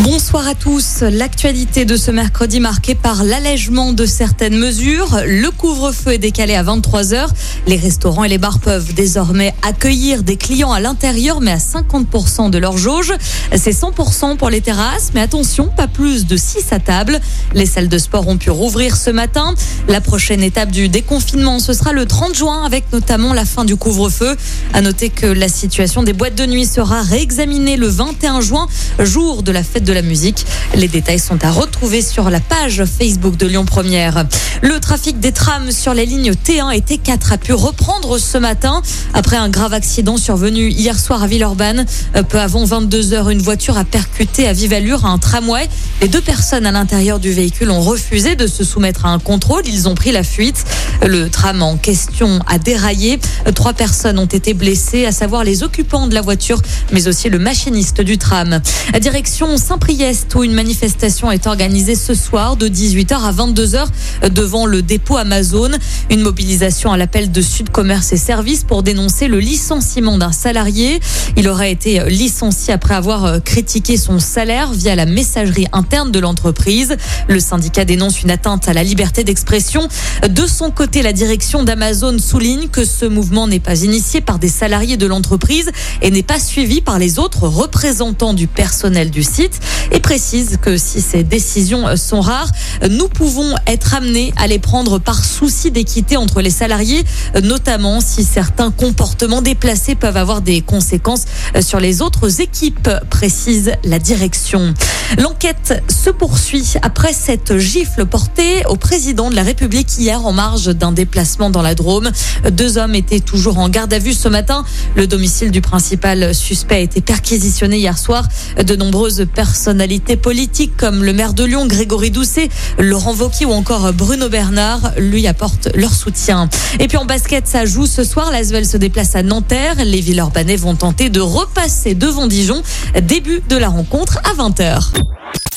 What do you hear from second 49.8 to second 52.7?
ont pris la fuite. Le tram en question a